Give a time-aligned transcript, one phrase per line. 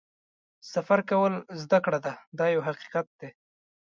[0.73, 3.29] سفر کول زده کړه ده دا یو حقیقت دی.